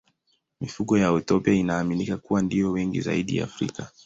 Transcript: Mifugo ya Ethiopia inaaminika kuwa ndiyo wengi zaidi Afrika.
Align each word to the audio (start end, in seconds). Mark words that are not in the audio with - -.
Mifugo 0.61 0.97
ya 0.97 1.11
Ethiopia 1.17 1.53
inaaminika 1.53 2.17
kuwa 2.17 2.41
ndiyo 2.41 2.71
wengi 2.71 3.01
zaidi 3.01 3.39
Afrika. 3.41 3.91